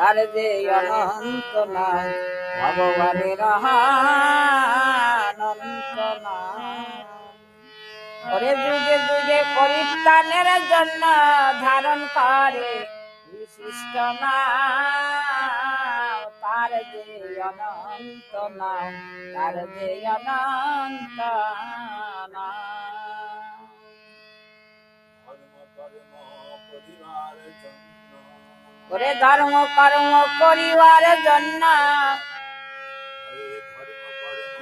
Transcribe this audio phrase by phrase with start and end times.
[0.00, 2.06] তার যে অনন্ত নাম
[2.58, 3.40] ভগবানের
[5.40, 6.58] অনন্ত নাম
[8.62, 11.02] যুগে যুগে পরিত্রাণের জন্য
[11.64, 12.70] ধারণ করে
[13.26, 14.40] বিশিষ্ট নাম
[16.42, 17.04] তার যে
[17.42, 18.90] অনন্ত নাম
[19.34, 21.18] তার যে অনন্ত
[22.34, 22.69] নাম
[28.90, 31.62] ওরে ধর্ম কর্ম করিবার জন্য।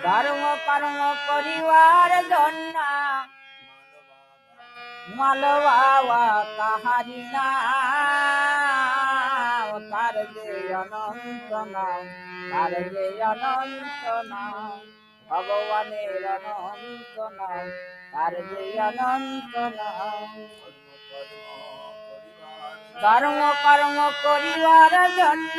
[0.02, 2.76] ধর্ম কর্ম করিবার জন্য।
[5.18, 6.24] মাল বাবা
[6.58, 7.68] কাহারি নাম
[9.90, 12.02] তার যে অনন্ত নাম
[12.50, 14.78] তার যে অনন্ত নাম
[15.26, 17.66] ভগবানের অনন্ত নাম
[18.12, 20.28] তার যে অনন্ত নাম
[23.02, 25.58] ধর্ম কর্ম করিবার জন্য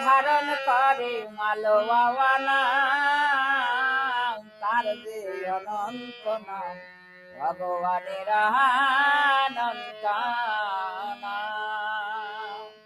[0.00, 2.32] ধারণ করে মাল বাবা
[4.62, 5.18] তার যে
[5.50, 6.76] অনন্ত নাম,
[7.34, 8.30] ভগবানের
[9.44, 10.04] অনন্ত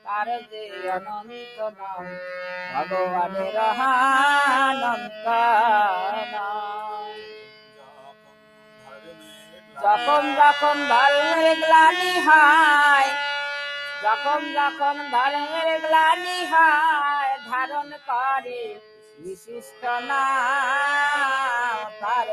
[0.06, 0.62] তার যে
[0.96, 2.05] অনন্ত নাম,
[2.72, 5.27] ভগবানের অনন্ত
[6.33, 7.14] নাম
[9.77, 13.10] যখন যখন ধর্মের গ্লানি হয়
[14.04, 18.62] যখন যখন ধর্মের গ্লানি হয়, ধারণ করে
[19.18, 22.28] বিশিষ্ট নাম তার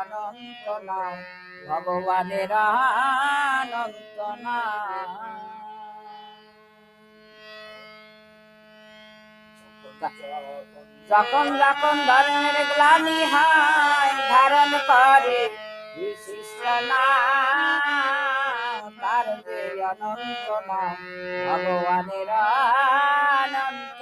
[0.00, 1.14] অনন্ত নাম
[1.66, 4.18] ভগবানের অনন্ত
[11.10, 15.40] যখন যখন ধর্মের গ্লানি হয়, ধারণ করে
[15.96, 18.29] বিশিষ্ট যে
[19.90, 20.96] অনন্ত নাম
[21.46, 22.30] ভগবানের
[23.34, 24.00] অনন্ত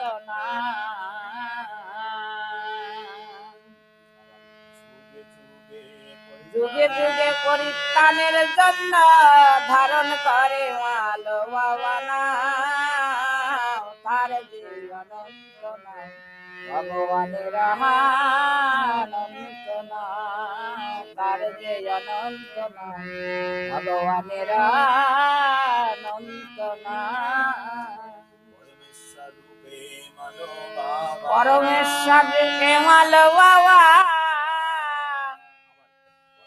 [6.55, 8.93] যুগে যুগে পরিত্রাণের জন্য
[9.69, 11.25] ধারণ করে মাল
[16.69, 17.55] ভগবানের
[19.05, 19.67] অনন্ত
[21.61, 22.99] যে অনন্ত নাম
[23.73, 24.51] ভগবানের
[26.05, 27.57] অনন্ত নাম
[31.25, 32.25] পরমেশ্বর
[32.61, 33.81] কেমাল বাবা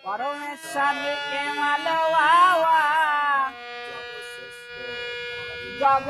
[0.03, 0.95] পরমেশ্বর
[1.29, 2.81] কেমাল বাবা
[5.81, 6.07] জগ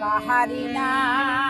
[0.00, 1.47] তাহারি নাম।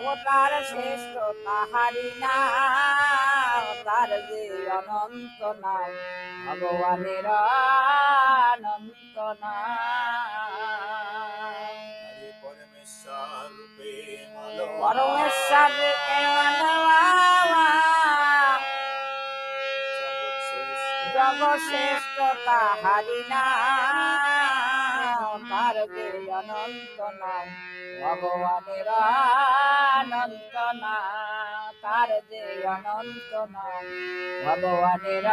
[0.00, 1.14] অবতার শ্রেষ্ঠ
[1.46, 4.42] তাহারি নাম, তার যে
[4.78, 5.90] অনন্ত নাম,
[6.46, 7.26] ভগবানের
[8.48, 9.66] অনন্ত নাম।
[14.80, 15.70] পরমেশ্বর
[16.06, 17.66] কেমন বাবা
[21.14, 21.40] জগ
[22.46, 24.60] তাহারি নাম,
[25.50, 26.06] তার যে
[26.38, 27.46] অনন্ত নাম।
[28.02, 33.84] ভগবানের অনন্ত নাম তার যে অনন্ত নাম
[34.44, 35.26] ভগবানের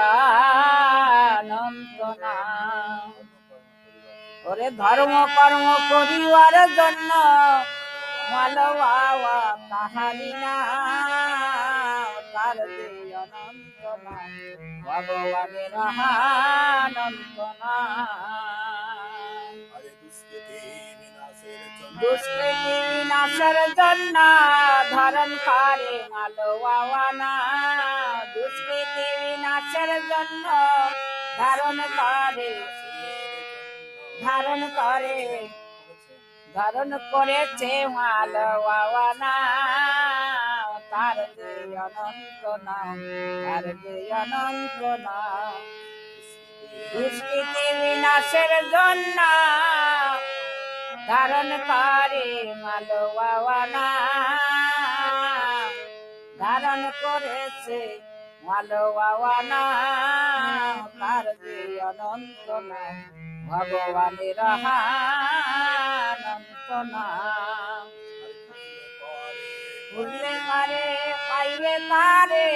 [1.30, 3.08] অনন্ত নাম
[4.46, 7.12] ওরে ধর্ম কর্ম করিবার জন্য
[8.32, 9.38] মাল বাবা
[9.70, 12.88] তাহারি নাম তার যে
[13.22, 13.84] অনন্ত
[14.86, 18.57] ভগবানের অনন্ত নাম
[22.00, 22.76] দুষ্কৃতি
[23.78, 24.16] জন্য
[24.94, 27.34] ধারণ করে মালো বাবা না
[28.34, 30.46] দুষ্কৃতি বিনাশের জন্য
[31.40, 32.52] ধারণ করে
[34.24, 35.18] ধারণ করে,
[36.48, 38.34] ধারণ করেছে মাল
[38.66, 39.36] বাবা না
[40.92, 41.18] তার
[41.78, 42.98] অনন্ত নাম,
[43.44, 43.66] তার
[44.14, 44.80] অনন্ত
[46.92, 49.20] দুষ্কৃতি বিনাশের জন্য
[51.08, 52.26] ধারণ করে
[52.64, 53.88] মাল বাবা না
[56.40, 57.80] ধারণ করেছে
[58.44, 59.64] মাল বাবা না
[61.00, 62.96] তার যে অনন্ত নাম,
[63.48, 67.86] ভগবানের অনন্ত নাম।
[69.92, 70.86] বুঝলে পারে
[71.30, 72.50] পাইবে তারে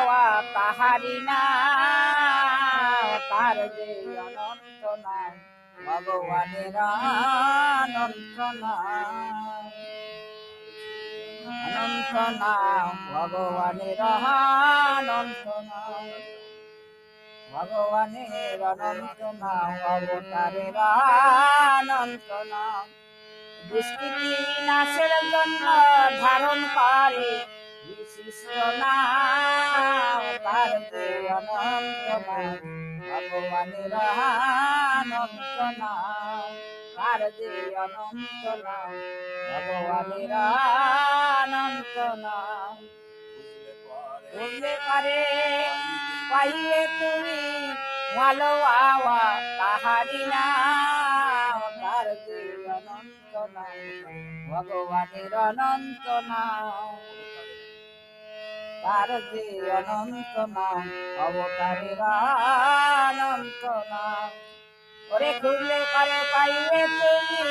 [0.00, 1.42] মালওয়াওয়া তাহারি না,
[3.30, 3.90] তার যে
[4.26, 5.32] অনন্ত নাম
[5.86, 8.38] ভগবানের অনন্ত
[11.66, 16.04] অনন্ত নাম, ভগবানের অনন্ত নাম।
[17.52, 20.76] ভগবানের অনন্ত নাম, অবতারের
[21.70, 22.84] অনন্ত নাম।
[23.68, 24.30] দুষ্কৃতি,
[24.68, 25.64] নাশের জন্য
[26.22, 27.30] ধারণ করে
[28.12, 28.46] বিশিষ্ট
[28.82, 30.72] নাম, তার
[31.36, 32.06] অনন্ত
[33.08, 33.94] ভগবানের
[34.94, 36.50] অনন্ত নাম,
[36.96, 37.50] তার যে
[37.84, 38.90] অনন্ত নাম
[39.50, 40.32] ভগবানের
[41.38, 42.74] অনন্ত নাম।
[44.32, 45.20] বুঝলে পারে?
[46.30, 47.40] পাইলে তুমি
[48.16, 48.50] ভালো
[48.86, 49.22] আওয়া
[49.58, 52.40] তাহারি নাম, তার যে
[54.50, 56.94] ভগবানের অনন্ত নাম।
[58.82, 59.44] তার যে
[59.78, 60.82] অনন্ত নাম
[61.24, 62.00] অবতারের
[63.00, 63.62] অনন্ত
[63.92, 64.30] নাম
[65.10, 67.42] ওরে খুললে পারে পাইবে তুমি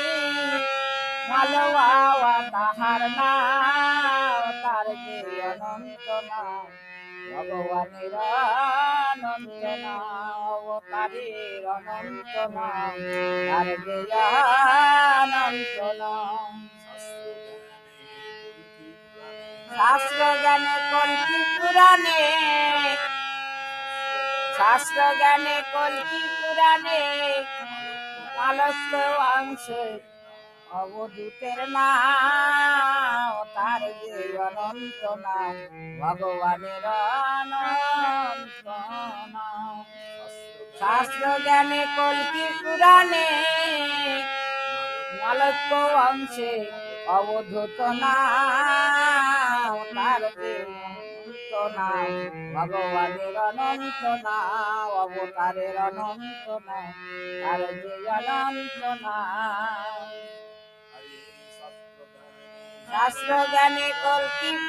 [1.30, 1.62] ভালো
[1.94, 5.18] আওয়া তাহার নাম তার যে
[5.50, 6.66] অনন্ত নাম
[7.28, 8.14] ভগবানের
[9.08, 12.92] অনন্ত নাম অবতারের অনন্ত নাম
[13.46, 16.49] তার যে অনন্ত নাম
[19.76, 22.20] শাস্ত্র জ্ঞানে কল্কি পুরাণে?
[24.58, 27.02] শাস্ত্র জ্ঞানে কল্কি পুরাণে?
[28.46, 28.92] আলস্য
[29.34, 29.84] অংশে
[30.80, 34.14] অবধূতের নাম, তার যে
[34.46, 35.54] অনন্ত নাম,
[36.00, 36.84] ভগবানের
[37.30, 38.66] অনন্ত
[39.34, 39.74] নাম।
[40.80, 43.28] শাস্ত্র জ্ঞানে কল্কি পুরাণে?
[45.20, 45.72] মালক্য
[46.08, 46.52] অংশে
[47.16, 49.39] অবধূত নাম
[49.96, 52.10] তার যে অনন্ত নাম
[52.54, 56.92] ভগবানের অনন্ত নাম অবতারের অনন্ত নাম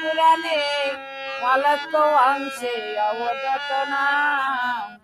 [0.00, 0.58] পুরাণে
[1.42, 1.94] মালক্য
[2.26, 2.74] অংশে
[3.08, 5.01] অবদত নাম।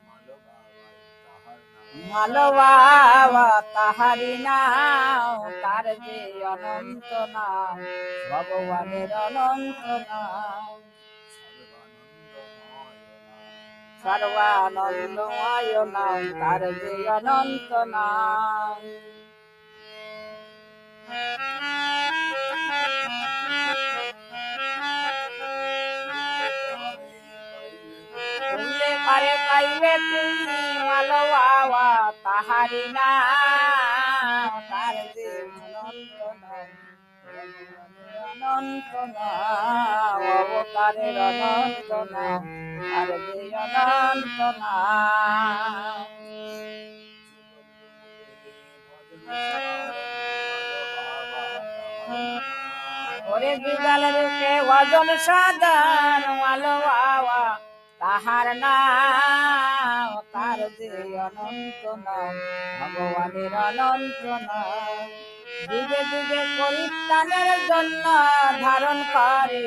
[2.10, 6.18] মালবাবা তাহারি নাম, তার যে
[6.52, 7.76] অনন্ত নাম,
[8.30, 10.64] ভগবানের অনন্ত নাম।
[14.02, 18.78] সর্বানন্দময় নাম, তার যে অনন্ত নাম।
[29.08, 31.87] পারে পাইবে তুমি মালবাবা
[32.28, 35.30] তাহারি নাম তার যে
[38.24, 42.42] অনন্ত নাম অবতারের অনন্ত নাম
[42.92, 46.06] আর যে অনন্ত নাম
[53.30, 57.42] ওরে যুগল রূপে ওজন সাধন আলো বাবা
[58.00, 60.88] তাহার নাম, তার যে
[61.26, 62.34] অনন্ত নাম,
[62.80, 65.06] ভগবানের অনন্ত নাম।
[65.62, 68.04] যুগে যুগে পরিত্রাণের জন্য
[68.62, 69.64] ধারণ করে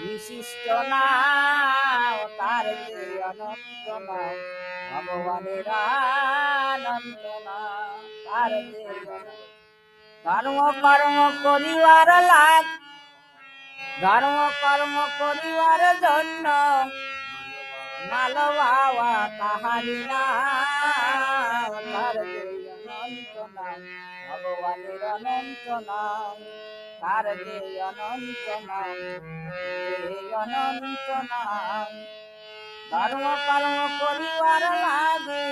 [0.00, 3.00] বিশিষ্ট নাম, তার যে
[3.30, 4.36] অনন্ত নাম,
[4.90, 5.66] ভগবানের
[6.66, 7.96] অনন্ত নাম,
[8.26, 8.86] তার যে
[10.24, 12.64] ধর্ম কর্ম করিবার লাগ,
[14.02, 16.46] ধর্ম কর্ম করিবার জন্য
[18.10, 22.16] মাল বাবা তাহারি নাম তার
[22.74, 23.34] অনন্ত
[24.24, 26.36] ভগবানের অনন্ত নাম
[27.02, 28.96] তার যে অনন্ত নাম
[30.34, 31.90] অনন্ত নাম
[32.92, 35.46] ধর্ম কর্ম করিবার লাগে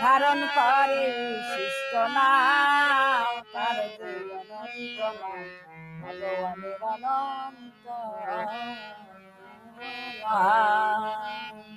[0.00, 5.44] ধারণ করে বিশিষ্ট নাম তার যে অনন্ত নাম
[6.00, 7.86] ভগবানের অনন্ত
[10.22, 11.71] নাম